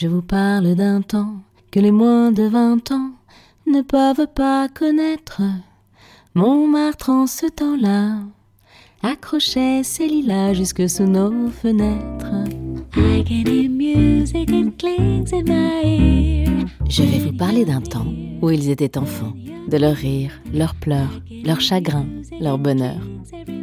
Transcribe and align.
Je 0.00 0.08
vous 0.08 0.22
parle 0.22 0.76
d'un 0.76 1.02
temps 1.02 1.34
que 1.70 1.78
les 1.78 1.90
moins 1.90 2.32
de 2.32 2.44
vingt 2.44 2.90
ans 2.90 3.10
ne 3.66 3.82
peuvent 3.82 4.28
pas 4.34 4.66
connaître. 4.68 5.42
Montmartre 6.34 7.10
en 7.10 7.26
ce 7.26 7.44
temps-là 7.44 8.20
accrochait 9.02 9.82
ses 9.82 10.08
lilas 10.08 10.54
jusque 10.54 10.88
sous 10.88 11.04
nos 11.04 11.50
fenêtres. 11.50 12.32
I 12.96 13.22
can 13.22 13.44
hear 13.46 13.68
music 13.68 14.50
and 14.50 14.70
clings 14.78 15.34
in 15.34 15.42
my 15.42 16.46
ear. 16.46 16.66
Je 16.88 17.02
vais 17.02 17.18
vous 17.18 17.36
parler 17.36 17.66
d'un 17.66 17.82
temps 17.82 18.06
où 18.40 18.48
ils 18.48 18.70
étaient 18.70 18.96
enfants, 18.96 19.34
de 19.68 19.76
leurs 19.76 19.96
rires, 19.96 20.40
leurs 20.54 20.76
pleurs, 20.76 21.20
leurs 21.44 21.60
chagrins, 21.60 22.06
leur 22.40 22.56
bonheur. 22.56 23.06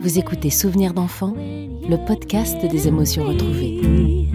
Vous 0.01 0.19
écoutez 0.19 0.51
Souvenirs 0.51 0.93
d'enfants, 0.93 1.33
le 1.35 1.97
podcast 2.05 2.63
des 2.63 2.88
émotions 2.88 3.23
retrouvées. 3.23 4.26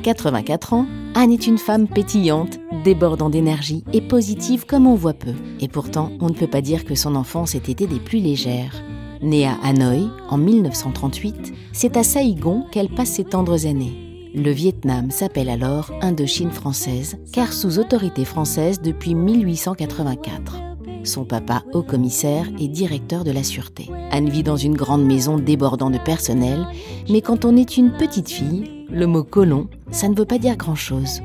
À 0.00 0.02
84 0.02 0.72
ans, 0.72 0.86
Anne 1.14 1.30
est 1.30 1.46
une 1.46 1.58
femme 1.58 1.86
pétillante, 1.86 2.58
débordant 2.84 3.28
d'énergie 3.28 3.84
et 3.92 4.00
positive 4.00 4.64
comme 4.64 4.86
on 4.86 4.94
voit 4.94 5.12
peu. 5.12 5.34
Et 5.60 5.68
pourtant, 5.68 6.10
on 6.20 6.30
ne 6.30 6.34
peut 6.34 6.46
pas 6.46 6.62
dire 6.62 6.86
que 6.86 6.94
son 6.94 7.14
enfance 7.14 7.54
ait 7.54 7.58
été 7.58 7.86
des 7.86 8.00
plus 8.00 8.18
légères. 8.18 8.82
Née 9.20 9.46
à 9.46 9.58
Hanoï 9.62 10.08
en 10.30 10.38
1938, 10.38 11.52
c'est 11.74 11.98
à 11.98 12.02
Saïgon 12.02 12.64
qu'elle 12.72 12.88
passe 12.88 13.10
ses 13.10 13.24
tendres 13.24 13.66
années. 13.66 14.30
Le 14.34 14.50
Vietnam 14.50 15.10
s'appelle 15.10 15.50
alors 15.50 15.92
Indochine 16.00 16.50
française, 16.50 17.18
car 17.30 17.52
sous 17.52 17.78
autorité 17.78 18.24
française 18.24 18.80
depuis 18.80 19.14
1884. 19.14 20.62
Son 21.04 21.26
papa, 21.26 21.62
haut 21.74 21.82
commissaire, 21.82 22.46
est 22.58 22.68
directeur 22.68 23.22
de 23.22 23.32
la 23.32 23.42
sûreté. 23.42 23.90
Anne 24.10 24.30
vit 24.30 24.44
dans 24.44 24.56
une 24.56 24.76
grande 24.76 25.04
maison 25.04 25.38
débordant 25.38 25.90
de 25.90 25.98
personnel, 25.98 26.66
mais 27.10 27.20
quand 27.20 27.44
on 27.44 27.54
est 27.54 27.76
une 27.76 27.92
petite 27.92 28.30
fille, 28.30 28.86
le 28.90 29.06
mot 29.06 29.24
colon, 29.24 29.68
ça 29.90 30.08
ne 30.08 30.14
veut 30.14 30.24
pas 30.24 30.38
dire 30.38 30.56
grand-chose. 30.56 31.22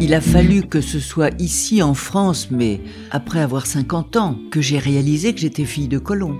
Il 0.00 0.14
a 0.14 0.20
fallu 0.20 0.62
que 0.62 0.80
ce 0.80 0.98
soit 0.98 1.30
ici 1.40 1.82
en 1.82 1.94
France, 1.94 2.48
mais 2.50 2.80
après 3.10 3.40
avoir 3.40 3.66
50 3.66 4.16
ans, 4.16 4.38
que 4.50 4.60
j'ai 4.60 4.78
réalisé 4.78 5.34
que 5.34 5.40
j'étais 5.40 5.64
fille 5.64 5.88
de 5.88 5.98
colon. 5.98 6.36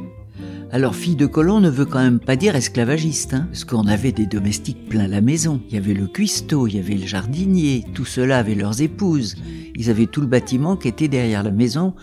Alors 0.72 0.94
fille 0.94 1.16
de 1.16 1.26
colon 1.26 1.60
ne 1.60 1.68
veut 1.68 1.84
quand 1.84 2.02
même 2.02 2.20
pas 2.20 2.36
dire 2.36 2.56
esclavagiste, 2.56 3.34
hein, 3.34 3.48
parce 3.50 3.64
qu'on 3.64 3.86
avait 3.86 4.12
des 4.12 4.26
domestiques 4.26 4.88
plein 4.88 5.08
la 5.08 5.20
maison. 5.20 5.60
Il 5.68 5.74
y 5.74 5.78
avait 5.78 5.94
le 5.94 6.06
cuistot, 6.06 6.68
il 6.68 6.76
y 6.76 6.78
avait 6.78 6.94
le 6.94 7.06
jardinier, 7.06 7.84
tout 7.92 8.04
cela 8.04 8.38
avait 8.38 8.54
leurs 8.54 8.80
épouses. 8.80 9.36
Ils 9.74 9.90
avaient 9.90 10.06
tout 10.06 10.20
le 10.20 10.26
bâtiment 10.26 10.76
qui 10.76 10.88
était 10.88 11.08
derrière 11.08 11.42
la 11.42 11.50
maison, 11.50 11.94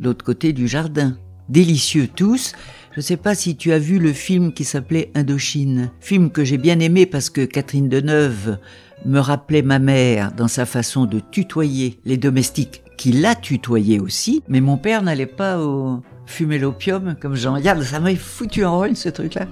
l'autre 0.00 0.24
côté 0.24 0.52
du 0.52 0.68
jardin. 0.68 1.16
Délicieux 1.50 2.08
tous. 2.08 2.54
Je 2.94 3.00
ne 3.00 3.02
sais 3.02 3.16
pas 3.16 3.34
si 3.34 3.56
tu 3.56 3.72
as 3.72 3.80
vu 3.80 3.98
le 3.98 4.12
film 4.12 4.52
qui 4.52 4.62
s'appelait 4.62 5.10
Indochine, 5.16 5.90
film 5.98 6.30
que 6.30 6.44
j'ai 6.44 6.58
bien 6.58 6.78
aimé 6.78 7.06
parce 7.06 7.28
que 7.28 7.44
Catherine 7.44 7.88
Deneuve 7.88 8.58
me 9.04 9.18
rappelait 9.18 9.62
ma 9.62 9.80
mère 9.80 10.30
dans 10.30 10.46
sa 10.46 10.64
façon 10.64 11.04
de 11.04 11.18
tutoyer 11.18 11.98
les 12.04 12.18
domestiques, 12.18 12.84
qui 12.96 13.10
l'a 13.10 13.34
tutoyé 13.34 13.98
aussi, 13.98 14.44
mais 14.46 14.60
mon 14.60 14.76
père 14.76 15.02
n'allait 15.02 15.26
pas 15.26 15.58
au 15.58 16.02
fumer 16.24 16.60
l'opium 16.60 17.16
comme 17.20 17.34
Jean-Yann, 17.34 17.82
ça 17.82 17.98
m'a 17.98 18.14
foutu 18.14 18.64
en 18.64 18.78
rogne 18.78 18.94
ce 18.94 19.08
truc-là. 19.08 19.48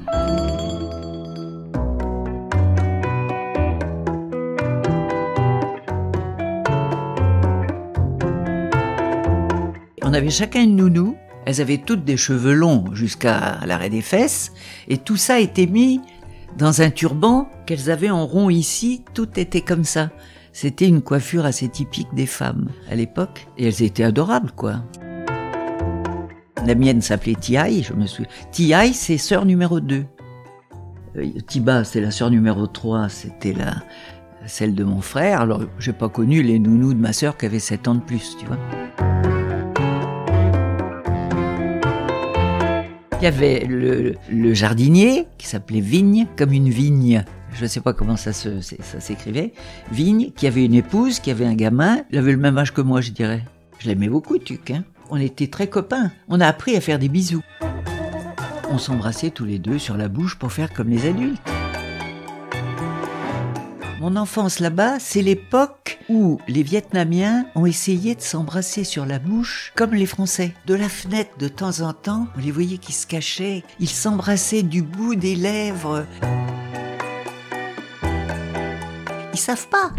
On 10.05 10.15
avait 10.15 10.31
chacun 10.31 10.63
une 10.63 10.77
nounou, 10.77 11.17
elles 11.47 11.61
avaient 11.61 11.79
toutes 11.79 12.05
des 12.05 12.17
cheveux 12.17 12.55
longs 12.55 12.85
jusqu'à 12.93 13.59
l'arrêt 13.67 13.91
des 13.91 14.03
fesses, 14.03 14.53
et 14.89 14.98
tout 14.98 15.17
ça 15.17 15.41
était 15.41 15.67
mis 15.67 16.01
dans 16.57 16.83
un 16.83 16.91
turban 16.91 17.48
qu'elles 17.67 17.91
avaient 17.91 18.11
en 18.11 18.27
rond 18.27 18.51
ici, 18.51 19.05
tout 19.15 19.29
était 19.39 19.63
comme 19.63 19.85
ça. 19.85 20.11
C'était 20.53 20.87
une 20.87 21.01
coiffure 21.01 21.47
assez 21.47 21.69
typique 21.69 22.13
des 22.15 22.27
femmes 22.27 22.69
à 22.91 22.95
l'époque, 22.95 23.48
et 23.57 23.67
elles 23.67 23.83
étaient 23.83 24.05
adorables, 24.05 24.53
quoi. 24.53 24.83
La 26.67 26.75
mienne 26.75 27.01
s'appelait 27.01 27.35
Tiaï, 27.35 27.83
je 27.83 27.92
me 27.92 28.07
souviens. 28.07 28.30
Tiaï, 28.53 28.95
c'est 28.95 29.19
sœur 29.19 29.47
numéro 29.47 29.80
2. 29.80 30.05
Euh, 31.17 31.27
Tiba, 31.47 31.85
c'est 31.85 32.01
la 32.01 32.11
sœur 32.11 32.30
numéro 32.30 32.67
3, 32.67 33.09
c'était 33.09 33.53
la, 33.53 33.74
celle 34.47 34.74
de 34.74 34.85
mon 34.85 35.01
frère. 35.01 35.41
Alors, 35.41 35.63
j'ai 35.79 35.92
pas 35.92 36.09
connu 36.09 36.42
les 36.42 36.59
nounous 36.59 36.95
de 36.95 37.01
ma 37.01 37.13
sœur 37.13 37.36
qui 37.36 37.47
avait 37.47 37.59
7 37.59 37.89
ans 37.89 37.95
de 37.97 38.01
plus, 38.01 38.36
tu 38.39 38.47
vois. 38.47 38.59
Il 43.23 43.27
y 43.27 43.29
avait 43.29 43.65
le, 43.69 44.53
jardinier 44.53 45.29
qui 45.39 45.47
s'appelait 45.47 45.79
Vigne, 45.79 46.27
comme 46.37 46.53
une 46.53 46.71
vigne. 46.71 47.25
Je 47.55 47.63
ne 47.63 47.69
sais 47.69 47.81
pas 47.81 47.93
comment 47.93 48.17
ça, 48.17 48.33
s'écrivait. 48.33 49.53
Vigne, 49.93 50.33
qui 50.35 50.49
avait 50.49 50.65
une 50.65 50.75
épouse, 50.75 51.21
qui 51.21 51.31
avait 51.31 51.47
un 51.47 51.55
gamin. 51.55 51.99
Il 52.11 52.19
avait 52.19 52.33
le 52.33 52.39
même 52.39 52.59
âge 52.59 52.75
que 52.75 52.81
moi, 52.81 53.01
je 53.01 53.13
dirais. 53.13 53.45
Je 53.79 53.87
l'aimais 53.87 54.09
beaucoup, 54.09 54.39
Tuc. 54.39 54.73
Hein 54.73 54.83
On 55.09 55.19
était 55.19 55.47
très 55.47 55.69
copains. 55.69 56.11
On 56.29 56.41
a 56.41 56.49
appris 56.49 56.75
à 56.75 56.81
faire 56.81 56.99
des 56.99 57.09
bisous. 57.09 57.45
On 58.69 58.79
s'embrassait 58.79 59.31
tous 59.31 59.45
les 59.45 59.61
deux 59.61 59.79
sur 59.79 59.97
la 59.97 60.09
bouche 60.09 60.37
pour 60.37 60.51
faire 60.51 60.73
comme 60.73 60.89
les 60.89 61.07
adultes. 61.07 61.52
Mon 64.02 64.17
enfance 64.17 64.58
là-bas, 64.58 64.98
c'est 64.98 65.23
l'époque 65.23 66.01
où 66.08 66.40
les 66.48 66.64
Vietnamiens 66.64 67.46
ont 67.55 67.67
essayé 67.67 68.17
de 68.17 68.20
s'embrasser 68.20 68.83
sur 68.83 69.07
la 69.07 69.20
bouche 69.20 69.73
comme 69.77 69.95
les 69.95 70.07
Français. 70.07 70.55
De 70.67 70.74
la 70.74 70.89
fenêtre, 70.89 71.30
de 71.39 71.46
temps 71.46 71.83
en 71.83 71.92
temps, 71.92 72.27
on 72.36 72.41
les 72.41 72.51
voyait 72.51 72.79
qui 72.79 72.92
se 72.92 73.07
cachaient, 73.07 73.62
ils 73.79 73.89
s'embrassaient 73.89 74.64
du 74.64 74.83
bout 74.83 75.14
des 75.14 75.36
lèvres. 75.36 76.05
Ils 79.33 79.39
savent 79.39 79.68
pas, 79.68 79.92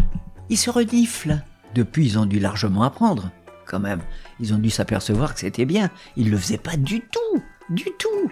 ils 0.50 0.58
se 0.58 0.70
reniflent. 0.70 1.42
Depuis, 1.74 2.06
ils 2.06 2.20
ont 2.20 2.26
dû 2.26 2.42
largement 2.42 2.84
apprendre, 2.84 3.32
quand 3.66 3.80
même. 3.80 4.02
Ils 4.42 4.54
ont 4.54 4.60
dû 4.60 4.70
s'apercevoir 4.70 5.34
que 5.34 5.40
c'était 5.40 5.64
bien. 5.64 5.90
Ils 6.18 6.30
le 6.30 6.38
faisaient 6.38 6.58
pas 6.58 6.76
du 6.76 7.00
tout, 7.00 7.42
du 7.70 7.86
tout. 7.98 8.30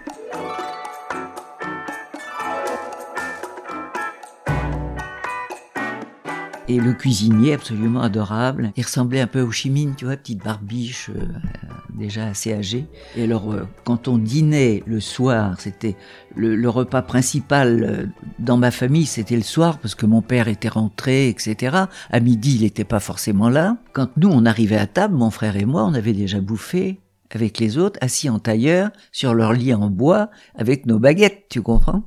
Et 6.72 6.80
le 6.80 6.94
cuisinier, 6.94 7.52
absolument 7.52 8.02
adorable, 8.02 8.72
il 8.78 8.84
ressemblait 8.84 9.20
un 9.20 9.28
peu 9.28 9.42
au 9.42 9.52
Chimine, 9.52 9.94
tu 9.98 10.06
vois, 10.06 10.16
petite 10.16 10.42
barbiche, 10.42 11.10
euh, 11.10 11.26
déjà 11.94 12.28
assez 12.28 12.54
âgée. 12.54 12.86
Et 13.18 13.26
alors, 13.26 13.52
euh, 13.52 13.68
quand 13.84 14.08
on 14.08 14.18
dînait 14.18 14.82
le 14.86 15.02
soir, 15.02 15.60
c'était 15.60 15.98
le, 16.34 16.70
repas 16.70 17.02
principal 17.02 17.84
euh, 17.84 18.06
dans 18.40 18.56
ma 18.56 18.72
famille, 18.72 19.06
c'était 19.06 19.36
le 19.36 19.42
soir, 19.42 19.80
parce 19.80 19.96
que 19.96 20.06
mon 20.06 20.22
père 20.22 20.48
était 20.48 20.70
rentré, 20.70 21.28
etc. 21.28 21.76
À 22.10 22.20
midi, 22.22 22.56
il 22.56 22.62
n'était 22.62 22.86
pas 22.86 23.02
forcément 23.02 23.50
là. 23.50 23.76
Quand 23.92 24.08
nous, 24.16 24.30
on 24.30 24.46
arrivait 24.46 24.78
à 24.78 24.88
table, 24.88 25.16
mon 25.16 25.30
frère 25.30 25.58
et 25.58 25.66
moi, 25.66 25.84
on 25.84 25.94
avait 25.94 26.14
déjà 26.14 26.40
bouffé 26.40 27.02
avec 27.32 27.60
les 27.60 27.80
autres, 27.80 28.00
assis 28.00 28.30
en 28.30 28.40
tailleur, 28.40 28.92
sur 29.12 29.34
leur 29.34 29.52
lit 29.52 29.74
en 29.74 29.90
bois, 29.90 30.30
avec 30.56 30.86
nos 30.86 31.00
baguettes, 31.00 31.48
tu 31.50 31.62
comprends? 31.62 32.04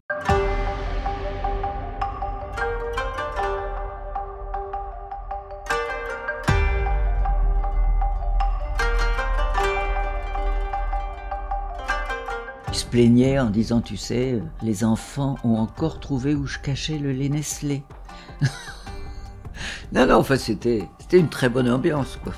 Plaignait 12.83 13.39
en 13.39 13.51
disant, 13.51 13.81
tu 13.81 13.97
sais, 13.97 14.43
les 14.63 14.85
enfants 14.85 15.37
ont 15.45 15.57
encore 15.59 16.01
trouvé 16.01 16.35
où 16.35 16.47
je 16.47 16.59
cachais 16.59 16.99
le 16.99 17.13
lait 17.13 17.29
Nestlé. 17.29 17.85
non, 19.93 20.07
non, 20.07 20.17
enfin, 20.17 20.37
c'était, 20.37 20.89
c'était 20.99 21.19
une 21.21 21.29
très 21.29 21.49
bonne 21.49 21.71
ambiance, 21.71 22.19
quoi. 22.25 22.33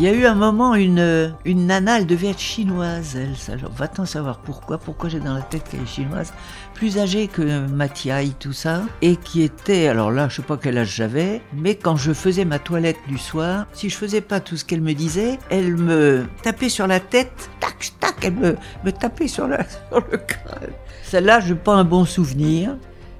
Il 0.00 0.04
y 0.04 0.08
a 0.08 0.12
eu 0.12 0.26
un 0.26 0.36
moment 0.36 0.76
une, 0.76 1.34
une 1.44 1.66
nana, 1.66 1.98
elle 1.98 2.06
devait 2.06 2.28
être 2.28 2.38
chinoise, 2.38 3.16
elle. 3.16 3.34
Alors, 3.52 3.72
va-t-on 3.72 4.06
savoir 4.06 4.38
pourquoi, 4.38 4.78
pourquoi 4.78 5.08
j'ai 5.08 5.18
dans 5.18 5.34
la 5.34 5.42
tête 5.42 5.64
qu'elle 5.68 5.82
est 5.82 5.86
chinoise, 5.86 6.32
plus 6.74 6.98
âgée 6.98 7.26
que 7.26 7.66
Mathiaï, 7.66 8.30
tout 8.38 8.52
ça, 8.52 8.82
et 9.02 9.16
qui 9.16 9.42
était, 9.42 9.88
alors 9.88 10.12
là, 10.12 10.28
je 10.28 10.36
sais 10.36 10.42
pas 10.42 10.56
quel 10.56 10.78
âge 10.78 10.94
j'avais, 10.94 11.42
mais 11.52 11.74
quand 11.74 11.96
je 11.96 12.12
faisais 12.12 12.44
ma 12.44 12.60
toilette 12.60 12.98
du 13.08 13.18
soir, 13.18 13.66
si 13.72 13.90
je 13.90 13.96
faisais 13.96 14.20
pas 14.20 14.38
tout 14.38 14.56
ce 14.56 14.64
qu'elle 14.64 14.82
me 14.82 14.92
disait, 14.92 15.40
elle 15.50 15.76
me 15.76 16.26
tapait 16.44 16.68
sur 16.68 16.86
la 16.86 17.00
tête, 17.00 17.50
tac, 17.58 17.92
tac, 17.98 18.14
elle 18.22 18.34
me, 18.34 18.92
tapait 18.92 19.26
sur, 19.26 19.48
la, 19.48 19.58
le 19.90 20.18
crâne. 20.18 20.70
Celle-là, 21.02 21.40
je 21.40 21.54
pas 21.54 21.74
un 21.74 21.84
bon 21.84 22.04
souvenir 22.04 22.76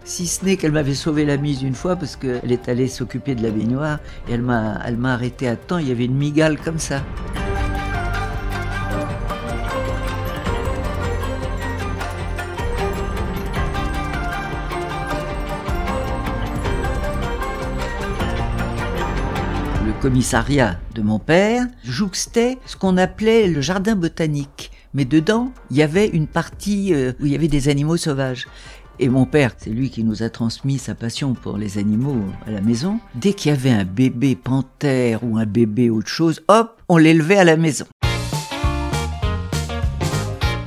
si 0.08 0.26
ce 0.26 0.43
n'est 0.43 0.56
qu'elle 0.56 0.72
m'avait 0.72 0.94
sauvé 0.94 1.26
la 1.26 1.37
mise 1.37 1.62
une 1.62 1.75
fois 1.75 1.94
parce 1.94 2.16
qu'elle 2.16 2.50
est 2.50 2.69
allée 2.70 2.88
s'occuper 2.88 3.34
de 3.34 3.43
la 3.43 3.50
baignoire 3.50 3.99
et 4.26 4.32
elle 4.32 4.40
m'a, 4.40 4.81
arrêté 5.05 5.46
à 5.46 5.55
temps, 5.55 5.76
il 5.76 5.88
y 5.88 5.93
avait 5.93 6.06
une 6.06 6.16
migale 6.16 6.58
comme 6.58 6.78
ça. 6.78 7.02
Le 19.84 19.93
commissariat 20.00 20.78
de 20.94 21.02
mon 21.02 21.19
père 21.19 21.66
jouxtait 21.84 22.56
ce 22.64 22.76
qu'on 22.76 22.96
appelait 22.96 23.46
le 23.46 23.60
jardin 23.60 23.94
botanique. 23.94 24.70
Mais 24.94 25.05
dedans, 25.05 25.52
il 25.70 25.76
y 25.76 25.82
avait 25.82 26.06
une 26.06 26.26
partie 26.26 26.94
euh, 26.94 27.12
où 27.20 27.26
il 27.26 27.32
y 27.32 27.34
avait 27.34 27.49
des 27.49 27.69
animaux 27.69 27.99
sauvages. 27.99 28.46
Et 29.00 29.09
mon 29.09 29.27
père, 29.27 29.53
c'est 29.56 29.71
lui 29.71 29.91
qui 29.91 30.03
nous 30.03 30.25
a 30.25 30.29
transmis 30.29 30.79
sa 30.79 30.97
passion 30.97 31.33
pour 31.33 31.56
les 31.56 31.79
animaux 31.79 32.21
à 32.49 32.50
la 32.50 32.61
maison. 32.61 32.99
Dès 33.15 33.33
qu'il 33.33 33.53
y 33.53 33.55
avait 33.55 33.71
un 33.71 33.85
bébé 33.85 34.35
panthère 34.35 35.21
ou 35.23 35.39
un 35.39 35.47
bébé 35.47 35.89
autre 35.89 36.09
chose, 36.09 36.43
hop, 36.49 36.83
on 36.89 36.97
l'élevait 36.97 37.39
à 37.39 37.45
la 37.45 37.56
maison. 37.56 37.85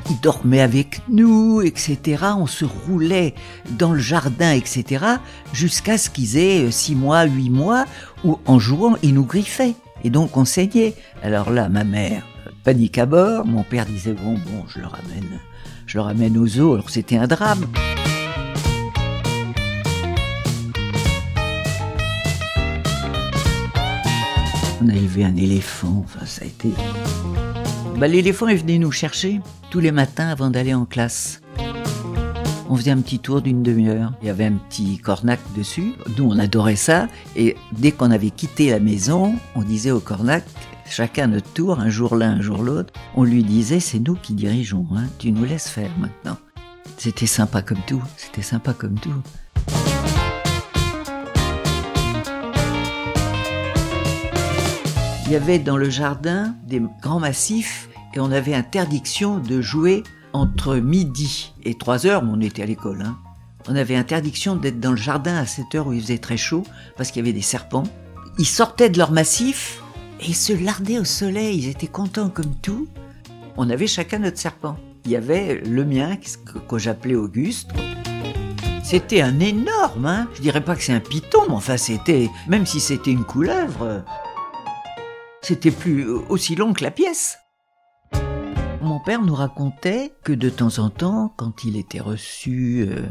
Il 0.10 0.18
dormait 0.22 0.62
avec 0.62 1.02
nous, 1.10 1.62
etc. 1.62 2.24
On 2.38 2.48
se 2.48 2.64
roulait 2.64 3.36
dans 3.72 3.92
le 3.92 4.00
jardin, 4.00 4.54
etc. 4.54 5.06
Jusqu'à 5.52 5.98
ce 5.98 6.10
qu'ils 6.10 6.38
aient 6.38 6.72
six 6.72 6.96
mois, 6.96 7.24
huit 7.24 7.50
mois, 7.50 7.84
où 8.24 8.40
en 8.46 8.60
jouant, 8.60 8.96
ils 9.04 9.14
nous 9.14 9.26
griffaient. 9.26 9.76
Et 10.06 10.10
donc 10.10 10.38
on 10.38 10.46
saignait. 10.46 10.96
Alors 11.22 11.52
là, 11.52 11.68
ma 11.68 11.84
mère, 11.84 12.26
panique 12.64 12.98
à 12.98 13.06
bord. 13.06 13.46
Mon 13.46 13.64
père 13.64 13.86
disait, 13.86 14.14
bon, 14.14 14.36
bon, 14.36 14.64
je 14.70 14.80
le 14.80 14.88
ramène. 14.88 15.40
Je 15.86 15.98
le 15.98 16.04
ramène 16.04 16.38
aux 16.38 16.60
eaux. 16.62 16.76
Alors 16.76 16.90
c'était 16.90 17.18
un 17.18 17.28
drame. 17.28 17.66
On 24.84 24.90
a 24.90 24.94
élevé 24.94 25.24
un 25.24 25.36
éléphant, 25.36 26.04
enfin 26.04 26.26
ça 26.26 26.44
a 26.44 26.48
été... 26.48 26.72
Bah, 27.98 28.08
L'éléphant 28.08 28.48
est 28.48 28.56
venu 28.56 28.80
nous 28.80 28.92
chercher 28.92 29.40
tous 29.70 29.80
les 29.80 29.92
matins 29.92 30.30
avant 30.30 30.50
d'aller 30.50 30.74
en 30.74 30.86
classe. 30.86 31.42
On 32.68 32.76
faisait 32.76 32.90
un 32.90 33.02
petit 33.02 33.20
tour 33.20 33.44
d'une 33.44 33.62
demi-heure. 33.62 34.14
Il 34.22 34.28
y 34.28 34.32
avait 34.32 34.46
un 34.46 34.54
petit 34.54 34.98
cornac 34.98 35.40
dessus. 35.56 35.94
Nous, 36.18 36.24
on 36.24 36.40
adorait 36.40 36.78
ça. 36.78 37.08
Et 37.36 37.58
dès 37.74 37.92
qu'on 37.92 38.10
avait 38.10 38.32
quitté 38.32 38.72
la 38.72 38.80
maison, 38.80 39.36
on 39.56 39.62
disait 39.62 39.92
au 39.92 40.00
cornac, 40.00 40.46
chacun 40.86 41.28
notre 41.28 41.52
tour, 41.54 41.80
un 41.80 41.90
jour 41.90 42.16
l'un, 42.16 42.32
un 42.32 42.42
jour 42.42 42.64
l'autre, 42.64 42.92
on 43.16 43.24
lui 43.24 43.44
disait, 43.44 43.80
c'est 43.80 44.00
nous 44.00 44.16
qui 44.16 44.34
dirigeons, 44.34 44.88
hein. 44.96 45.04
tu 45.20 45.32
nous 45.32 45.46
laisses 45.46 45.70
faire 45.70 45.92
maintenant. 46.00 46.38
C'était 46.98 47.28
sympa 47.28 47.62
comme 47.62 47.82
tout, 47.86 48.02
c'était 48.18 48.42
sympa 48.42 48.74
comme 48.74 48.96
tout. 48.96 49.14
Il 55.32 55.36
y 55.36 55.38
avait 55.38 55.60
dans 55.60 55.78
le 55.78 55.90
jardin 55.90 56.56
des 56.68 56.82
grands 57.02 57.22
massifs 57.22 57.88
et 58.14 58.20
on 58.20 58.34
avait 58.34 58.54
interdiction 58.54 59.38
de 59.38 59.62
jouer 59.62 60.04
entre 60.34 60.76
midi 60.76 61.54
et 61.64 61.76
3 61.76 62.06
heures, 62.06 62.22
mais 62.22 62.32
on 62.36 62.42
était 62.42 62.64
à 62.64 62.66
l'école. 62.66 63.02
Hein. 63.02 63.18
On 63.70 63.78
avait 63.78 63.96
interdiction 63.96 64.58
d'être 64.58 64.82
dans 64.82 64.92
le 64.92 64.98
jardin 64.98 65.38
à 65.38 65.46
7 65.46 65.76
heures 65.76 65.88
où 65.88 65.94
il 65.94 66.02
faisait 66.02 66.18
très 66.18 66.36
chaud 66.36 66.64
parce 66.98 67.12
qu'il 67.12 67.22
y 67.22 67.24
avait 67.24 67.32
des 67.32 67.42
serpents. 67.42 67.86
Ils 68.40 68.46
sortaient 68.46 68.90
de 68.90 68.98
leur 68.98 69.14
massif 69.14 69.82
et 70.20 70.26
ils 70.26 70.36
se 70.36 70.52
lardaient 70.52 71.00
au 71.00 71.06
soleil. 71.06 71.60
Ils 71.60 71.70
étaient 71.70 71.88
contents 71.88 72.28
comme 72.28 72.54
tout. 72.62 72.90
On 73.56 73.70
avait 73.70 73.88
chacun 73.88 74.20
notre 74.20 74.38
serpent. 74.38 74.76
Il 75.06 75.12
y 75.12 75.16
avait 75.16 75.62
le 75.62 75.86
mien 75.86 76.18
que, 76.68 76.78
j'appelais 76.78 77.16
Auguste. 77.16 77.70
C'était 78.84 79.22
un 79.22 79.40
énorme, 79.40 80.08
hein. 80.08 80.28
Je 80.34 80.42
dirais 80.42 80.60
pas 80.60 80.76
que 80.76 80.84
c'est 80.84 80.92
un 80.92 81.00
python, 81.00 81.44
mais 81.48 81.56
enfin 81.56 81.78
c'était, 81.78 82.30
même 82.50 82.66
si 82.66 82.82
c'était 82.82 83.12
une 83.12 83.24
couleuvre, 83.24 84.04
c'était 85.42 85.72
plus 85.72 86.06
aussi 86.06 86.56
long 86.56 86.74
que 86.74 86.84
la 86.84 86.92
pièce. 86.92 87.38
Mon 88.82 89.00
père 89.00 89.22
nous 89.22 89.36
racontait 89.36 90.12
que 90.24 90.34
de 90.34 90.50
temps 90.50 90.80
en 90.80 90.90
temps, 90.90 91.34
quand 91.38 91.64
il 91.64 91.78
était 91.78 92.00
reçu 92.00 92.88
euh, 92.90 93.04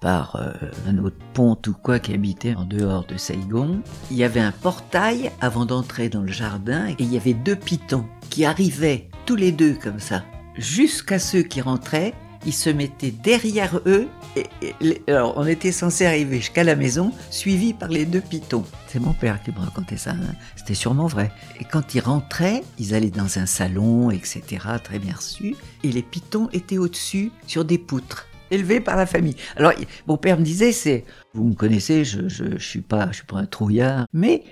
par 0.00 0.36
euh, 0.36 0.52
un 0.88 0.98
autre 0.98 1.16
ponte 1.34 1.66
ou 1.68 1.72
quoi 1.72 1.98
qui 1.98 2.14
habitait 2.14 2.54
en 2.54 2.64
dehors 2.64 3.06
de 3.06 3.16
Saigon, 3.16 3.80
il 4.10 4.16
y 4.16 4.24
avait 4.24 4.40
un 4.40 4.52
portail 4.52 5.30
avant 5.40 5.66
d'entrer 5.66 6.08
dans 6.08 6.22
le 6.22 6.32
jardin 6.32 6.88
et 6.88 6.96
il 6.98 7.12
y 7.12 7.16
avait 7.16 7.34
deux 7.34 7.56
pitons 7.56 8.06
qui 8.28 8.44
arrivaient 8.44 9.08
tous 9.24 9.36
les 9.36 9.52
deux 9.52 9.74
comme 9.74 10.00
ça, 10.00 10.24
jusqu'à 10.56 11.18
ceux 11.18 11.42
qui 11.42 11.60
rentraient 11.60 12.14
ils 12.46 12.52
se 12.52 12.70
mettaient 12.70 13.10
derrière 13.10 13.80
eux. 13.86 14.08
Et, 14.36 15.02
alors, 15.08 15.34
on 15.36 15.46
était 15.46 15.72
censé 15.72 16.06
arriver 16.06 16.38
jusqu'à 16.38 16.64
la 16.64 16.76
maison, 16.76 17.12
suivi 17.30 17.72
par 17.72 17.88
les 17.88 18.04
deux 18.04 18.20
pitons. 18.20 18.64
C'est 18.86 19.00
mon 19.00 19.12
père 19.12 19.42
qui 19.42 19.50
me 19.50 19.58
racontait 19.58 19.96
ça. 19.96 20.12
Hein. 20.12 20.34
C'était 20.56 20.74
sûrement 20.74 21.06
vrai. 21.06 21.30
Et 21.60 21.64
quand 21.64 21.94
ils 21.94 22.00
rentraient, 22.00 22.62
ils 22.78 22.94
allaient 22.94 23.10
dans 23.10 23.38
un 23.38 23.46
salon, 23.46 24.10
etc., 24.10 24.42
très 24.82 24.98
bien 24.98 25.14
reçus. 25.14 25.56
Et 25.84 25.92
les 25.92 26.02
pitons 26.02 26.48
étaient 26.52 26.78
au-dessus, 26.78 27.30
sur 27.46 27.64
des 27.64 27.78
poutres 27.78 28.26
élevés 28.50 28.80
par 28.80 28.96
la 28.96 29.06
famille. 29.06 29.36
Alors, 29.56 29.72
mon 30.06 30.16
père 30.16 30.38
me 30.38 30.44
disait, 30.44 30.72
c'est, 30.72 31.04
vous 31.34 31.44
me 31.44 31.54
connaissez, 31.54 32.04
je, 32.04 32.28
je, 32.28 32.56
je 32.56 32.66
suis 32.66 32.80
pas, 32.80 33.08
je 33.10 33.16
suis 33.16 33.26
pas 33.26 33.38
un 33.38 33.46
trouillard, 33.46 34.06
mais 34.12 34.44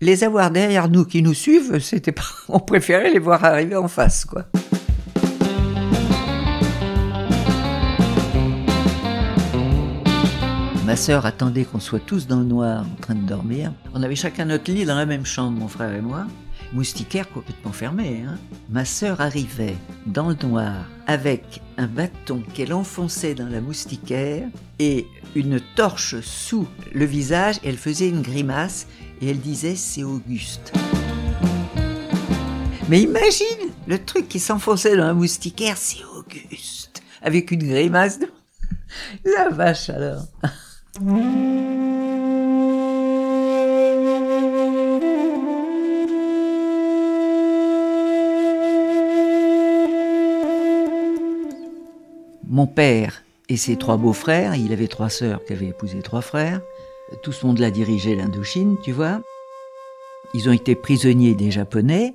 les 0.00 0.24
avoir 0.24 0.50
derrière 0.50 0.88
nous 0.88 1.04
qui 1.04 1.22
nous 1.22 1.34
suivent, 1.34 1.78
c'était 1.80 2.12
pas, 2.12 2.22
on 2.48 2.60
préférait 2.60 3.10
les 3.10 3.18
voir 3.18 3.44
arriver 3.44 3.76
en 3.76 3.88
face, 3.88 4.24
quoi. 4.24 4.46
Ma 10.88 10.96
sœur 10.96 11.26
attendait 11.26 11.66
qu'on 11.66 11.80
soit 11.80 12.00
tous 12.00 12.26
dans 12.26 12.38
le 12.38 12.46
noir 12.46 12.86
en 12.90 13.00
train 13.02 13.14
de 13.14 13.26
dormir. 13.26 13.74
On 13.92 14.02
avait 14.02 14.16
chacun 14.16 14.46
notre 14.46 14.72
lit 14.72 14.86
dans 14.86 14.96
la 14.96 15.04
même 15.04 15.26
chambre, 15.26 15.58
mon 15.58 15.68
frère 15.68 15.92
et 15.92 16.00
moi. 16.00 16.26
Moustiquaire 16.72 17.28
complètement 17.28 17.72
fermé. 17.72 18.24
Hein. 18.26 18.38
Ma 18.70 18.86
sœur 18.86 19.20
arrivait 19.20 19.76
dans 20.06 20.30
le 20.30 20.36
noir 20.42 20.86
avec 21.06 21.60
un 21.76 21.88
bâton 21.88 22.42
qu'elle 22.54 22.72
enfonçait 22.72 23.34
dans 23.34 23.50
la 23.50 23.60
moustiquaire 23.60 24.48
et 24.78 25.06
une 25.34 25.60
torche 25.76 26.20
sous 26.22 26.66
le 26.94 27.04
visage. 27.04 27.56
Elle 27.62 27.76
faisait 27.76 28.08
une 28.08 28.22
grimace 28.22 28.86
et 29.20 29.28
elle 29.28 29.40
disait 29.40 29.76
c'est 29.76 30.04
Auguste. 30.04 30.72
Mais 32.88 33.02
imagine 33.02 33.72
le 33.86 34.02
truc 34.02 34.26
qui 34.26 34.38
s'enfonçait 34.38 34.96
dans 34.96 35.08
la 35.08 35.12
moustiquaire, 35.12 35.76
c'est 35.76 36.02
Auguste, 36.16 37.02
avec 37.20 37.50
une 37.50 37.68
grimace. 37.68 38.20
La 39.26 39.50
vache 39.50 39.90
alors. 39.90 40.24
Mon 41.00 41.06
père 52.66 53.22
et 53.48 53.56
ses 53.56 53.76
trois 53.76 53.96
beaux-frères, 53.96 54.56
il 54.56 54.72
avait 54.72 54.88
trois 54.88 55.08
sœurs 55.08 55.44
qui 55.44 55.52
avaient 55.52 55.66
épousé 55.66 56.02
trois 56.02 56.20
frères, 56.20 56.60
tout 57.22 57.30
ce 57.30 57.46
monde 57.46 57.58
l'a 57.58 57.70
dirigé 57.70 58.16
l'Indochine, 58.16 58.76
tu 58.82 58.90
vois. 58.90 59.20
Ils 60.34 60.48
ont 60.48 60.52
été 60.52 60.74
prisonniers 60.74 61.36
des 61.36 61.52
Japonais. 61.52 62.14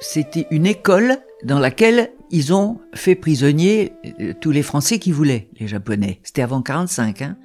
C'était 0.00 0.46
une 0.50 0.66
école 0.66 1.16
dans 1.44 1.58
laquelle 1.58 2.10
ils 2.30 2.52
ont 2.52 2.80
fait 2.94 3.14
prisonnier 3.14 3.92
euh, 4.20 4.32
tous 4.40 4.50
les 4.50 4.62
Français 4.62 4.98
qui 4.98 5.12
voulaient, 5.12 5.48
les 5.58 5.68
Japonais. 5.68 6.20
C'était 6.22 6.42
avant 6.42 6.62
45. 6.62 7.22
Hein. 7.22 7.36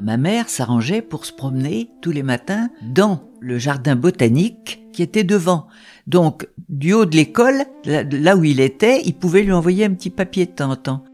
Ma 0.00 0.16
mère 0.16 0.48
s'arrangeait 0.48 1.02
pour 1.02 1.26
se 1.26 1.32
promener 1.32 1.90
tous 2.00 2.10
les 2.10 2.22
matins 2.22 2.70
dans 2.82 3.22
le 3.40 3.58
jardin 3.58 3.96
botanique 3.96 4.82
qui 4.92 5.02
était 5.02 5.24
devant. 5.24 5.66
Donc, 6.06 6.48
du 6.68 6.92
haut 6.92 7.06
de 7.06 7.16
l'école, 7.16 7.64
là 7.84 8.36
où 8.36 8.44
il 8.44 8.60
était, 8.60 9.02
il 9.04 9.14
pouvait 9.14 9.42
lui 9.42 9.52
envoyer 9.52 9.84
un 9.84 9.94
petit 9.94 10.10
papier 10.10 10.46
de 10.46 10.52
temps 10.52 10.70
en 10.70 10.76
temps. 10.76 11.04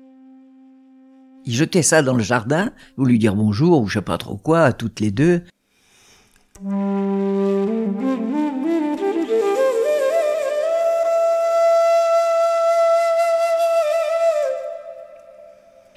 Il 1.44 1.54
jetait 1.54 1.82
ça 1.82 2.02
dans 2.02 2.14
le 2.14 2.22
jardin, 2.22 2.72
ou 2.96 3.04
lui 3.04 3.18
dire 3.18 3.36
bonjour, 3.36 3.82
ou 3.82 3.86
je 3.86 3.98
sais 3.98 4.04
pas 4.04 4.18
trop 4.18 4.36
quoi, 4.36 4.62
à 4.62 4.72
toutes 4.72 5.00
les 5.00 5.10
deux. 5.10 5.42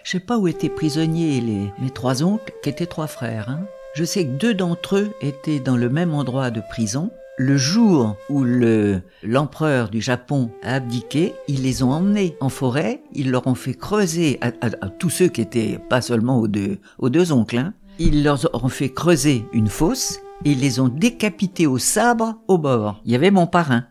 Je 0.10 0.14
sais 0.14 0.20
pas 0.20 0.40
où 0.40 0.48
étaient 0.48 0.70
prisonniers 0.70 1.40
les, 1.40 1.72
mes 1.78 1.92
trois 1.92 2.24
oncles, 2.24 2.52
qui 2.64 2.70
étaient 2.70 2.88
trois 2.88 3.06
frères. 3.06 3.48
Hein. 3.48 3.68
Je 3.94 4.04
sais 4.04 4.26
que 4.26 4.32
deux 4.32 4.56
d'entre 4.56 4.96
eux 4.96 5.12
étaient 5.22 5.60
dans 5.60 5.78
le 5.78 5.88
même 5.88 6.16
endroit 6.16 6.50
de 6.50 6.64
prison. 6.68 7.12
Le 7.38 7.58
jour 7.58 8.16
où 8.28 8.44
le, 8.44 9.04
l'empereur 9.22 9.90
du 9.90 10.02
Japon 10.02 10.50
a 10.64 10.74
abdiqué, 10.74 11.36
ils 11.48 11.62
les 11.62 11.84
ont 11.84 11.92
emmenés 11.92 12.36
en 12.42 12.50
forêt, 12.50 13.04
ils 13.14 13.30
leur 13.30 13.46
ont 13.46 13.54
fait 13.54 13.76
creuser, 13.76 14.40
à, 14.42 14.50
tous 14.90 15.12
ceux 15.12 15.28
qui 15.28 15.42
étaient 15.42 15.78
pas 15.92 16.02
seulement 16.02 16.40
aux 16.40 16.48
deux, 16.48 16.80
aux 16.98 17.12
deux 17.12 17.32
oncles, 17.32 17.60
hein, 17.60 17.76
ils 18.00 18.24
leur 18.24 18.40
ont 18.64 18.70
fait 18.70 18.90
creuser 18.90 19.46
une 19.54 19.70
fosse 19.70 20.22
et 20.44 20.54
ils 20.54 20.60
les 20.60 20.80
ont 20.80 20.90
décapités 20.90 21.68
au 21.68 21.78
sabre 21.78 22.34
au 22.48 22.58
bord. 22.58 23.00
Il 23.06 23.12
y 23.12 23.16
avait 23.16 23.30
mon 23.30 23.46
parrain. 23.46 23.86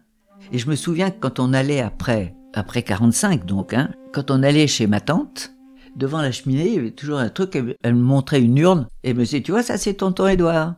Et 0.50 0.58
je 0.58 0.68
me 0.68 0.74
souviens 0.74 1.12
que 1.12 1.20
quand 1.20 1.38
on 1.38 1.52
allait 1.52 1.80
après, 1.80 2.34
après 2.54 2.82
45 2.82 3.46
donc, 3.46 3.72
hein, 3.72 3.90
quand 4.12 4.32
on 4.32 4.42
allait 4.42 4.66
chez 4.66 4.88
ma 4.88 4.98
tante, 4.98 5.52
devant 5.96 6.22
la 6.22 6.32
cheminée, 6.32 6.68
il 6.68 6.74
y 6.74 6.78
avait 6.78 6.90
toujours 6.90 7.18
un 7.18 7.28
truc, 7.28 7.56
elle, 7.82 7.94
me 7.94 8.02
montrait 8.02 8.40
une 8.40 8.58
urne, 8.58 8.88
et 9.02 9.10
elle 9.10 9.16
me 9.16 9.24
disait, 9.24 9.42
tu 9.42 9.52
vois, 9.52 9.62
ça 9.62 9.76
c'est 9.76 9.94
tonton 9.94 10.26
Edouard. 10.26 10.74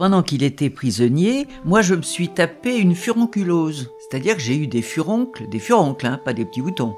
pendant 0.00 0.22
qu'il 0.22 0.42
était 0.42 0.70
prisonnier, 0.70 1.46
moi 1.66 1.82
je 1.82 1.94
me 1.94 2.00
suis 2.00 2.30
tapé 2.30 2.78
une 2.78 2.94
furonculose. 2.94 3.90
C'est-à-dire 3.98 4.34
que 4.34 4.40
j'ai 4.40 4.56
eu 4.56 4.66
des 4.66 4.80
furoncles, 4.80 5.46
des 5.50 5.58
furoncles, 5.58 6.06
hein, 6.06 6.18
pas 6.24 6.32
des 6.32 6.46
petits 6.46 6.62
boutons. 6.62 6.96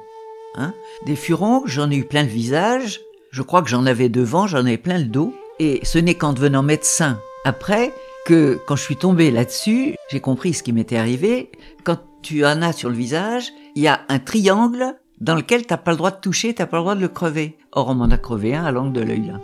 Hein. 0.57 0.75
Des 1.07 1.17
furoncles, 1.17 1.71
j'en 1.71 1.91
ai 1.91 1.97
eu 1.97 2.05
plein 2.05 2.23
le 2.23 2.29
visage. 2.29 3.01
Je 3.31 3.43
crois 3.43 3.63
que 3.63 3.69
j'en 3.69 3.87
avais 3.87 4.09
devant, 4.09 4.47
j'en 4.47 4.59
avais 4.59 4.79
plein 4.79 4.99
le 4.99 5.05
dos. 5.05 5.35
Et 5.59 5.81
ce 5.85 5.99
n'est 5.99 6.15
qu'en 6.15 6.33
devenant 6.33 6.63
médecin, 6.63 7.21
après, 7.45 7.93
que 8.25 8.61
quand 8.67 8.77
je 8.77 8.83
suis 8.83 8.97
tombé 8.97 9.31
là-dessus, 9.31 9.95
j'ai 10.11 10.21
compris 10.21 10.55
ce 10.55 10.63
qui 10.63 10.73
m'était 10.73 10.97
arrivé. 10.97 11.51
Quand 11.85 11.99
tu 12.23 12.45
en 12.45 12.63
as 12.63 12.73
sur 12.73 12.89
le 12.89 12.97
visage, 12.97 13.53
il 13.75 13.83
y 13.83 13.89
a 13.89 14.03
un 14.09 14.19
triangle 14.19 14.97
dans 15.21 15.35
lequel 15.35 15.67
t'as 15.67 15.77
pas 15.77 15.93
le 15.93 15.97
droit 15.97 16.11
de 16.11 16.21
toucher, 16.21 16.55
t'as 16.55 16.67
pas 16.67 16.77
le 16.79 16.83
droit 16.83 16.95
de 16.95 17.01
le 17.01 17.09
crever. 17.09 17.57
Or, 17.73 17.89
on 17.89 17.95
m'en 17.95 18.11
a 18.11 18.19
crevé 18.19 18.55
un 18.55 18.65
à 18.65 18.73
l'angle 18.73 18.93
de 18.93 19.01
l'œil 19.01 19.27
là. 19.27 19.41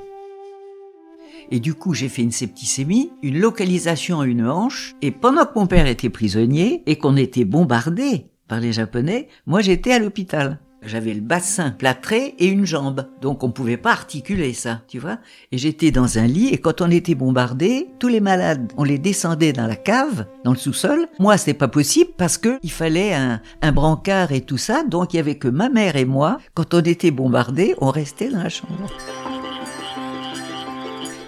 Et 1.51 1.61
du 1.61 1.75
coup, 1.75 1.95
j'ai 1.95 2.09
fait 2.09 2.23
une 2.23 2.33
septicémie, 2.33 3.11
une 3.23 3.39
localisation 3.39 4.21
à 4.21 4.27
une 4.27 4.47
hanche, 4.47 4.95
et 5.01 5.11
pendant 5.11 5.47
que 5.47 5.59
mon 5.59 5.67
père 5.67 5.87
était 5.87 6.11
prisonnier 6.11 6.83
et 6.87 6.97
qu'on 6.97 7.17
était 7.17 7.47
bombardé 7.47 8.27
par 8.49 8.61
les 8.61 8.73
Japonais, 8.73 9.29
moi 9.47 9.61
j'étais 9.61 9.93
à 9.93 9.99
l'hôpital. 9.99 10.61
J'avais 10.83 11.13
le 11.13 11.21
bassin 11.21 11.73
plâtré 11.73 12.37
et 12.39 12.47
une 12.47 12.65
jambe, 12.65 13.09
donc 13.21 13.43
on 13.43 13.51
pouvait 13.51 13.77
pas 13.77 13.91
articuler 13.91 14.53
ça, 14.53 14.83
tu 14.87 15.01
vois. 15.01 15.19
Et 15.51 15.59
j'étais 15.59 15.91
dans 15.91 16.19
un 16.19 16.27
lit 16.27 16.49
et 16.49 16.59
quand 16.59 16.81
on 16.81 16.91
était 16.91 17.17
bombardé, 17.17 17.89
tous 17.99 18.07
les 18.07 18.21
malades, 18.21 18.73
on 18.77 18.85
les 18.85 18.99
descendait 18.99 19.53
dans 19.53 19.67
la 19.67 19.75
cave, 19.75 20.27
dans 20.45 20.53
le 20.53 20.57
sous-sol. 20.57 21.09
Moi, 21.19 21.37
c'est 21.37 21.55
pas 21.55 21.67
possible 21.67 22.11
parce 22.17 22.39
que 22.39 22.61
il 22.63 22.71
fallait 22.71 23.13
un, 23.13 23.41
un 23.61 23.73
brancard 23.73 24.31
et 24.31 24.41
tout 24.41 24.57
ça, 24.57 24.85
donc 24.85 25.15
il 25.15 25.17
y 25.17 25.21
avait 25.21 25.35
que 25.35 25.49
ma 25.49 25.69
mère 25.69 25.97
et 25.97 26.05
moi. 26.05 26.39
Quand 26.55 26.73
on 26.75 26.81
était 26.81 27.11
bombardé, 27.11 27.75
on 27.81 27.91
restait 27.91 28.31
dans 28.31 28.43
la 28.45 28.49
chambre. 28.49 28.89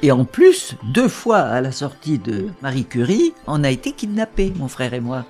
Et 0.02 0.12
en 0.12 0.24
plus, 0.24 0.76
deux 0.94 1.08
fois 1.08 1.40
à 1.40 1.60
la 1.60 1.72
sortie 1.72 2.18
de 2.18 2.46
Marie 2.62 2.84
Curie, 2.84 3.34
on 3.46 3.64
a 3.64 3.70
été 3.70 3.92
kidnappés, 3.92 4.52
mon 4.56 4.68
frère 4.68 4.94
et 4.94 5.00
moi. 5.00 5.26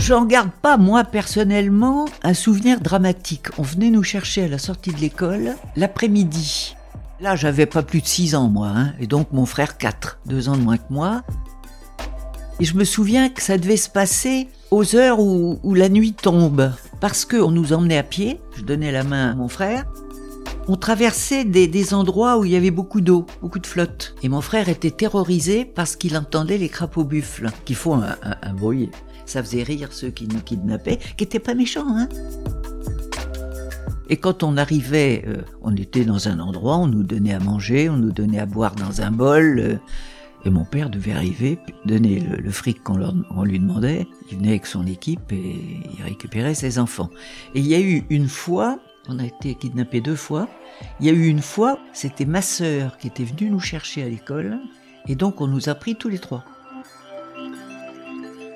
J'en 0.00 0.24
garde 0.24 0.50
pas, 0.62 0.78
moi, 0.78 1.04
personnellement, 1.04 2.06
un 2.22 2.32
souvenir 2.32 2.80
dramatique. 2.80 3.48
On 3.58 3.62
venait 3.62 3.90
nous 3.90 4.02
chercher 4.02 4.44
à 4.44 4.48
la 4.48 4.56
sortie 4.56 4.92
de 4.92 4.98
l'école 4.98 5.56
l'après-midi. 5.76 6.74
Là, 7.20 7.36
j'avais 7.36 7.66
pas 7.66 7.82
plus 7.82 8.00
de 8.00 8.06
6 8.06 8.34
ans, 8.34 8.48
moi, 8.48 8.68
hein, 8.74 8.94
et 8.98 9.06
donc 9.06 9.30
mon 9.32 9.44
frère 9.44 9.76
4, 9.76 10.20
deux 10.24 10.48
ans 10.48 10.56
de 10.56 10.62
moins 10.62 10.78
que 10.78 10.90
moi. 10.90 11.22
Et 12.60 12.64
je 12.64 12.78
me 12.78 12.84
souviens 12.84 13.28
que 13.28 13.42
ça 13.42 13.58
devait 13.58 13.76
se 13.76 13.90
passer 13.90 14.48
aux 14.70 14.96
heures 14.96 15.20
où, 15.20 15.74
la 15.74 15.90
nuit 15.90 16.14
tombe, 16.14 16.72
parce 17.00 17.26
qu'on 17.26 17.50
nous 17.50 17.74
emmenait 17.74 17.98
à 17.98 18.02
pied, 18.02 18.40
je 18.56 18.62
donnais 18.62 18.92
la 18.92 19.04
main 19.04 19.32
à 19.32 19.34
mon 19.34 19.48
frère, 19.48 19.84
on 20.66 20.76
traversait 20.76 21.44
des, 21.44 21.92
endroits 21.92 22.38
où 22.38 22.46
il 22.46 22.52
y 22.52 22.56
avait 22.56 22.70
beaucoup 22.70 23.02
d'eau, 23.02 23.26
beaucoup 23.42 23.58
de 23.58 23.66
flotte. 23.66 24.14
Et 24.22 24.30
mon 24.30 24.40
frère 24.40 24.70
était 24.70 24.90
terrorisé 24.90 25.66
parce 25.66 25.94
qu'il 25.94 26.16
entendait 26.16 26.58
les 26.58 26.70
crapauds 26.70 27.04
buffles, 27.04 27.50
qui 27.66 27.74
font 27.74 28.00
un, 28.02 28.16
un 28.22 28.54
bruit 28.54 28.88
ça 29.30 29.42
faisait 29.42 29.62
rire 29.62 29.92
ceux 29.92 30.10
qui 30.10 30.26
nous 30.26 30.40
kidnappaient, 30.40 30.98
qui 31.16 31.24
étaient 31.24 31.38
pas 31.38 31.54
méchants, 31.54 31.86
hein. 31.88 32.08
Et 34.08 34.16
quand 34.16 34.42
on 34.42 34.56
arrivait, 34.56 35.22
euh, 35.28 35.42
on 35.62 35.74
était 35.76 36.04
dans 36.04 36.26
un 36.26 36.40
endroit, 36.40 36.76
on 36.78 36.88
nous 36.88 37.04
donnait 37.04 37.32
à 37.32 37.38
manger, 37.38 37.88
on 37.88 37.96
nous 37.96 38.10
donnait 38.10 38.40
à 38.40 38.46
boire 38.46 38.74
dans 38.74 39.02
un 39.02 39.12
bol. 39.12 39.60
Euh, 39.60 39.76
et 40.44 40.50
mon 40.50 40.64
père 40.64 40.90
devait 40.90 41.12
arriver, 41.12 41.58
donner 41.84 42.18
le, 42.18 42.50
fric 42.50 42.82
qu'on 42.82 42.96
lui 43.44 43.58
demandait. 43.60 44.08
Il 44.30 44.38
venait 44.38 44.48
avec 44.48 44.66
son 44.66 44.84
équipe 44.86 45.30
et 45.30 45.80
il 45.96 46.02
récupérait 46.02 46.54
ses 46.54 46.80
enfants. 46.80 47.10
Et 47.54 47.60
il 47.60 47.66
y 47.68 47.74
a 47.74 47.80
eu 47.80 48.04
une 48.10 48.26
fois, 48.26 48.80
on 49.08 49.18
a 49.20 49.26
été 49.26 49.54
kidnappés 49.54 50.00
deux 50.00 50.16
fois. 50.16 50.48
Il 50.98 51.06
y 51.06 51.10
a 51.10 51.12
eu 51.12 51.26
une 51.26 51.42
fois, 51.42 51.78
c'était 51.92 52.24
ma 52.24 52.42
sœur 52.42 52.96
qui 52.96 53.06
était 53.06 53.22
venue 53.22 53.50
nous 53.50 53.60
chercher 53.60 54.02
à 54.02 54.08
l'école. 54.08 54.58
Et 55.06 55.14
donc 55.14 55.40
on 55.40 55.46
nous 55.46 55.68
a 55.68 55.74
pris 55.74 55.94
tous 55.94 56.08
les 56.08 56.18
trois. 56.18 56.44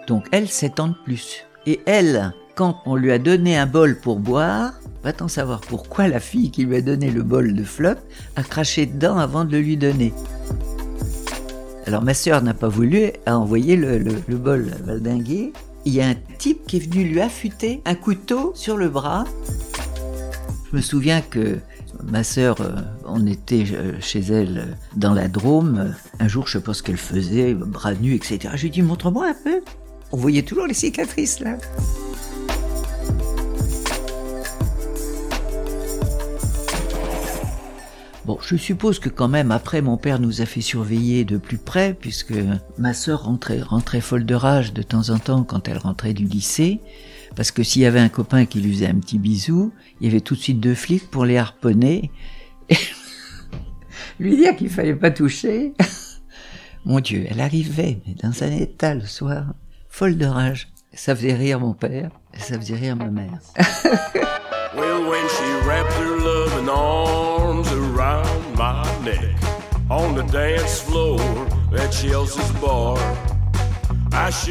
Donc 0.07 0.27
elle, 0.33 0.49
7 0.49 0.81
ans 0.81 0.89
de 0.89 0.97
plus. 1.05 1.45
Et 1.67 1.81
elle, 1.87 2.33
quand 2.55 2.81
on 2.87 2.95
lui 2.95 3.11
a 3.13 3.19
donné 3.19 3.57
un 3.57 3.67
bol 3.67 3.99
pour 3.99 4.19
boire, 4.19 4.75
va 5.03 5.13
t'en 5.13 5.29
savoir 5.29 5.61
pourquoi 5.61 6.09
la 6.09 6.21
fille 6.21 6.51
qui 6.51 6.65
lui 6.65 6.77
a 6.77 6.81
donné 6.81 7.11
le 7.11 7.23
bol 7.23 7.55
de 7.55 7.65
flotte 7.65 8.03
a 8.37 8.43
craché 8.43 8.87
dedans 8.87 9.19
avant 9.19 9.45
de 9.45 9.53
le 9.53 9.61
lui 9.61 9.77
donner. 9.77 10.13
Alors 11.87 12.03
ma 12.03 12.15
sœur 12.15 12.43
n'a 12.43 12.55
pas 12.55 12.69
voulu, 12.69 13.11
a 13.27 13.39
envoyé 13.39 13.77
le, 13.77 13.99
bol 14.37 14.71
valdinguer. 14.85 15.53
Il 15.85 15.93
y 15.93 16.01
a 16.01 16.07
un 16.07 16.15
type 16.39 16.67
qui 16.67 16.79
est 16.79 16.91
venu 16.91 17.05
lui 17.05 17.21
affûter 17.21 17.83
un 17.85 17.95
couteau 17.95 18.53
sur 18.55 18.79
le 18.79 18.89
bras. 18.89 19.25
Je 20.71 20.77
me 20.77 20.81
souviens 20.81 21.21
que 21.21 21.59
ma 22.03 22.25
sœur, 22.25 22.61
euh, 22.61 22.81
on 23.07 23.27
était 23.27 23.65
euh, 23.73 23.93
chez 24.01 24.21
elle 24.21 24.59
euh, 24.59 24.75
dans 24.97 25.13
la 25.13 25.29
Drôme. 25.29 25.95
Un 26.19 26.29
jour, 26.29 26.47
je 26.49 26.59
ce 26.59 26.83
qu'elle 26.83 26.97
faisait, 26.97 27.55
bras 27.55 27.95
nus, 27.95 28.15
etc. 28.15 28.39
Je 28.55 28.63
lui 28.63 28.69
ai 28.69 28.71
dit, 28.71 28.83
montre-moi 28.83 29.29
un 29.29 29.35
peu. 29.35 29.61
On 30.15 30.17
voyait 30.17 30.43
toujours 30.43 30.69
les 30.69 30.75
cicatrices 30.75 31.41
là. 31.41 31.59
Bon, 38.25 38.39
je 38.41 38.55
suppose 38.55 39.01
que 39.01 39.09
quand 39.09 39.27
même 39.27 39.51
après 39.51 39.83
mon 39.83 39.97
père 39.97 40.21
nous 40.21 40.41
a 40.41 40.47
fait 40.47 40.61
surveiller 40.61 41.25
de 41.25 41.37
plus 41.37 41.59
près 41.59 41.95
puisque 41.95 42.35
ma 42.79 42.95
sœur 42.95 43.25
rentrait, 43.25 43.61
rentrait 43.61 44.01
folle 44.01 44.25
de 44.25 44.37
rage 44.37 44.73
de 44.73 44.83
temps 44.83 45.11
en 45.11 45.19
temps 45.19 45.43
quand 45.43 45.67
elle 45.67 45.79
rentrait 45.79 46.15
du 46.15 46.27
lycée 46.27 46.79
parce 47.35 47.51
que 47.51 47.65
s'il 47.65 47.83
y 47.83 47.87
avait 47.87 47.99
un 47.99 48.09
copain 48.09 48.47
qui 48.47 48.61
lui 48.61 48.73
faisait 48.73 48.87
un 48.87 49.01
petit 49.01 49.19
bisou, 49.19 49.73
il 50.01 50.07
y 50.07 50.11
avait 50.11 50.21
tout 50.21 50.37
de 50.37 50.41
suite 50.41 50.61
deux 50.61 50.77
flics 50.77 51.11
pour 51.11 51.25
les 51.25 51.39
harponner 51.39 52.13
et 52.69 52.77
lui 54.21 54.37
dire 54.37 54.55
qu'il 54.55 54.71
fallait 54.71 54.95
pas 54.95 55.11
toucher. 55.11 55.75
Mon 56.85 57.01
Dieu, 57.01 57.27
elle 57.29 57.41
arrivait 57.41 58.01
mais 58.07 58.15
dans 58.23 58.45
un 58.45 58.53
état 58.53 58.95
le 58.95 59.07
soir 59.07 59.55
folle 59.95 60.19
de 60.19 60.27
rage. 60.27 60.67
Ça 60.93 61.15
faisait 61.15 61.35
rire 61.35 61.61
mon 61.61 61.73
père 61.73 62.11
et 62.35 62.41
ça 62.41 62.59
faisait 62.59 62.75
rire 62.75 62.97
ma 62.97 63.07
mère. 63.07 63.39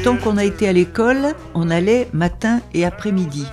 Tant 0.04 0.16
qu'on 0.16 0.38
a 0.38 0.46
été 0.46 0.70
à 0.70 0.72
l'école, 0.72 1.36
on 1.54 1.70
allait 1.70 2.08
matin 2.14 2.62
et 2.74 2.86
après-midi. 2.86 3.46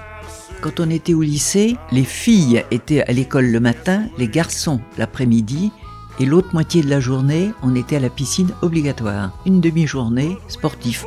Quand 0.60 0.78
on 0.78 0.90
était 0.90 1.14
au 1.14 1.22
lycée, 1.22 1.76
les 1.90 2.04
filles 2.04 2.64
étaient 2.70 3.02
à 3.02 3.10
l'école 3.12 3.46
le 3.46 3.58
matin, 3.58 4.04
les 4.16 4.28
garçons 4.28 4.80
l'après-midi, 4.96 5.72
et 6.20 6.26
l'autre 6.26 6.50
moitié 6.52 6.82
de 6.82 6.90
la 6.90 7.00
journée, 7.00 7.50
on 7.64 7.74
était 7.74 7.96
à 7.96 8.00
la 8.00 8.10
piscine 8.10 8.50
obligatoire. 8.62 9.32
Une 9.44 9.60
demi-journée 9.60 10.38
sportive. 10.46 11.04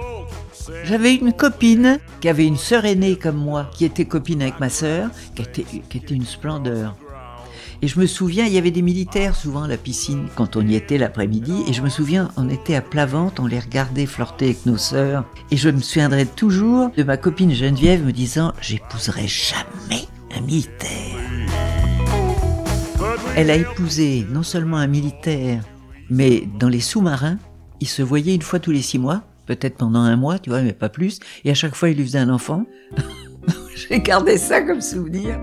J'avais 0.83 1.15
une 1.15 1.31
copine 1.31 1.97
qui 2.19 2.27
avait 2.27 2.45
une 2.45 2.57
sœur 2.57 2.83
aînée 2.83 3.15
comme 3.15 3.37
moi, 3.37 3.71
qui 3.73 3.85
était 3.85 4.03
copine 4.03 4.41
avec 4.41 4.59
ma 4.59 4.67
sœur, 4.67 5.09
qui 5.33 5.41
était, 5.41 6.13
une 6.13 6.25
splendeur. 6.25 6.97
Et 7.81 7.87
je 7.87 7.99
me 7.99 8.05
souviens, 8.05 8.45
il 8.45 8.53
y 8.53 8.57
avait 8.57 8.71
des 8.71 8.81
militaires 8.81 9.35
souvent 9.35 9.63
à 9.63 9.67
la 9.67 9.77
piscine 9.77 10.27
quand 10.35 10.57
on 10.57 10.67
y 10.67 10.75
était 10.75 10.97
l'après-midi. 10.97 11.63
Et 11.67 11.73
je 11.73 11.81
me 11.81 11.89
souviin, 11.89 12.31
on 12.35 12.49
était 12.49 12.75
à 12.75 12.81
plat 12.81 13.05
ventre, 13.05 13.41
on 13.41 13.47
les 13.47 13.59
regardait 13.59 14.05
flirter 14.05 14.45
avec 14.45 14.65
nos 14.65 14.77
sœurs. 14.77 15.23
Et 15.51 15.57
je 15.57 15.69
me 15.69 15.79
souviendrai 15.79 16.25
toujours 16.25 16.91
de 16.95 17.03
ma 17.03 17.15
copine 17.15 17.53
Geneviève 17.53 18.05
me 18.05 18.11
disant 18.11 18.53
J'épouserai 18.61 19.27
jamais 19.27 20.03
un 20.35 20.41
militaire. 20.41 21.17
Elle 23.37 23.51
a 23.51 23.55
épousé 23.55 24.27
non 24.29 24.43
seulement 24.43 24.77
un 24.77 24.87
militaire, 24.87 25.63
mais 26.09 26.43
dans 26.59 26.69
les 26.69 26.81
sous-marins, 26.81 27.37
ils 27.79 27.87
se 27.87 28.01
voyaient 28.01 28.35
une 28.35 28.41
fois 28.41 28.59
tous 28.59 28.71
les 28.71 28.81
six 28.81 28.99
mois 28.99 29.23
peut-être 29.45 29.77
pendant 29.77 30.01
un 30.01 30.15
mois, 30.15 30.39
tu 30.39 30.49
vois, 30.49 30.61
mais 30.61 30.73
pas 30.73 30.89
plus. 30.89 31.19
Et 31.43 31.51
à 31.51 31.53
chaque 31.53 31.75
fois, 31.75 31.89
il 31.89 31.97
lui 31.97 32.03
faisait 32.03 32.19
un 32.19 32.29
enfant. 32.29 32.65
J'ai 33.75 33.99
gardé 33.99 34.37
ça 34.37 34.61
comme 34.61 34.81
souvenir. 34.81 35.39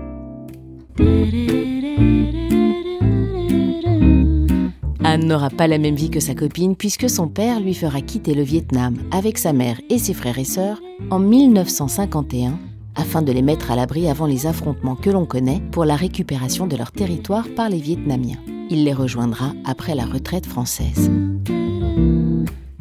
Anne 5.03 5.25
n'aura 5.25 5.49
pas 5.49 5.67
la 5.67 5.77
même 5.77 5.95
vie 5.95 6.09
que 6.09 6.19
sa 6.19 6.35
copine 6.35 6.75
puisque 6.75 7.09
son 7.09 7.27
père 7.27 7.59
lui 7.59 7.73
fera 7.73 8.01
quitter 8.01 8.33
le 8.33 8.43
Vietnam 8.43 8.95
avec 9.11 9.37
sa 9.37 9.51
mère 9.51 9.81
et 9.89 9.97
ses 9.97 10.13
frères 10.13 10.39
et 10.39 10.45
sœurs 10.45 10.79
en 11.09 11.19
1951 11.19 12.57
afin 12.95 13.21
de 13.21 13.31
les 13.31 13.41
mettre 13.41 13.71
à 13.71 13.75
l'abri 13.75 14.09
avant 14.09 14.25
les 14.25 14.45
affrontements 14.45 14.95
que 14.95 15.09
l'on 15.09 15.25
connaît 15.25 15.61
pour 15.71 15.85
la 15.85 15.95
récupération 15.95 16.67
de 16.67 16.77
leur 16.77 16.91
territoire 16.91 17.47
par 17.55 17.69
les 17.69 17.79
Vietnamiens. 17.79 18.37
Il 18.69 18.85
les 18.85 18.93
rejoindra 18.93 19.53
après 19.65 19.95
la 19.95 20.05
retraite 20.05 20.45
française. 20.45 21.11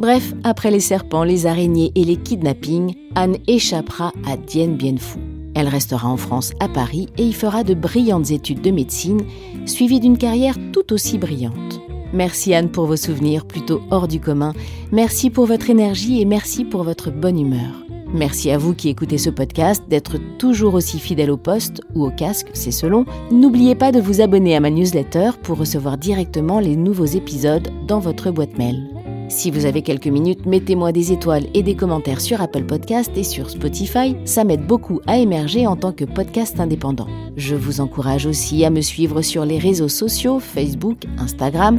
Bref, 0.00 0.32
après 0.44 0.70
les 0.70 0.80
serpents, 0.80 1.24
les 1.24 1.44
araignées 1.44 1.92
et 1.94 2.04
les 2.04 2.16
kidnappings, 2.16 2.94
Anne 3.16 3.36
échappera 3.46 4.14
à 4.26 4.38
Dien 4.38 4.68
Bien 4.68 4.96
Phu. 4.96 5.18
Elle 5.54 5.68
restera 5.68 6.08
en 6.08 6.16
France 6.16 6.52
à 6.58 6.68
Paris 6.68 7.10
et 7.18 7.24
y 7.24 7.34
fera 7.34 7.64
de 7.64 7.74
brillantes 7.74 8.30
études 8.30 8.62
de 8.62 8.70
médecine, 8.70 9.20
suivies 9.66 10.00
d'une 10.00 10.16
carrière 10.16 10.56
tout 10.72 10.94
aussi 10.94 11.18
brillante. 11.18 11.82
Merci 12.14 12.54
Anne 12.54 12.70
pour 12.70 12.86
vos 12.86 12.96
souvenirs 12.96 13.44
plutôt 13.44 13.82
hors 13.90 14.08
du 14.08 14.20
commun, 14.20 14.54
merci 14.90 15.28
pour 15.28 15.44
votre 15.44 15.68
énergie 15.68 16.22
et 16.22 16.24
merci 16.24 16.64
pour 16.64 16.82
votre 16.82 17.10
bonne 17.10 17.38
humeur. 17.38 17.84
Merci 18.14 18.50
à 18.50 18.56
vous 18.56 18.72
qui 18.72 18.88
écoutez 18.88 19.18
ce 19.18 19.28
podcast 19.28 19.84
d'être 19.90 20.16
toujours 20.38 20.72
aussi 20.72 20.98
fidèle 20.98 21.30
au 21.30 21.36
poste 21.36 21.82
ou 21.94 22.06
au 22.06 22.10
casque, 22.10 22.48
c'est 22.54 22.70
selon. 22.70 23.04
N'oubliez 23.30 23.74
pas 23.74 23.92
de 23.92 24.00
vous 24.00 24.22
abonner 24.22 24.56
à 24.56 24.60
ma 24.60 24.70
newsletter 24.70 25.32
pour 25.42 25.58
recevoir 25.58 25.98
directement 25.98 26.58
les 26.58 26.74
nouveaux 26.74 27.04
épisodes 27.04 27.68
dans 27.86 27.98
votre 27.98 28.30
boîte 28.30 28.56
mail. 28.56 28.89
Si 29.30 29.52
vous 29.52 29.64
avez 29.64 29.82
quelques 29.82 30.08
minutes, 30.08 30.44
mettez-moi 30.44 30.90
des 30.90 31.12
étoiles 31.12 31.46
et 31.54 31.62
des 31.62 31.76
commentaires 31.76 32.20
sur 32.20 32.42
Apple 32.42 32.64
Podcast 32.64 33.12
et 33.14 33.22
sur 33.22 33.48
Spotify, 33.48 34.16
ça 34.24 34.42
m'aide 34.42 34.66
beaucoup 34.66 35.00
à 35.06 35.18
émerger 35.18 35.68
en 35.68 35.76
tant 35.76 35.92
que 35.92 36.04
podcast 36.04 36.58
indépendant. 36.58 37.06
Je 37.36 37.54
vous 37.54 37.80
encourage 37.80 38.26
aussi 38.26 38.64
à 38.64 38.70
me 38.70 38.80
suivre 38.80 39.22
sur 39.22 39.44
les 39.44 39.58
réseaux 39.58 39.88
sociaux, 39.88 40.40
Facebook, 40.40 41.04
Instagram, 41.16 41.78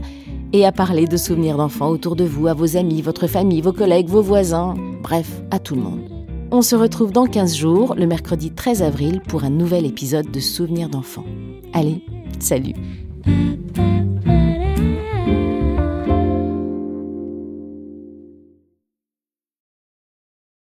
et 0.53 0.65
à 0.65 0.72
parler 0.72 1.08
de 1.08 1.17
souvenirs 1.17 1.58
d'enfants 1.58 1.89
autour 1.89 2.15
de 2.15 2.24
vous, 2.24 2.48
à 2.48 2.53
vos 2.53 2.77
amis, 2.77 3.01
votre 3.01 3.27
famille, 3.27 3.62
vos 3.62 3.74
collègues, 3.74 4.08
vos 4.08 4.22
voisins, 4.22 4.75
bref, 5.03 5.41
à 5.51 5.60
tout 5.60 5.75
le 5.75 5.81
monde. 5.81 6.10
On 6.51 6.62
se 6.62 6.77
retrouve 6.77 7.12
dans 7.12 7.25
15 7.25 7.53
jours, 7.53 7.96
le 7.96 8.08
mercredi 8.08 8.51
13 8.51 8.81
avril, 8.81 9.22
pour 9.27 9.43
un 9.43 9.50
nouvel 9.50 9.86
épisode 9.86 10.31
de 10.31 10.39
Souvenirs 10.39 10.89
d'enfants. 10.89 11.25
Allez, 11.74 12.01
salut 12.39 12.75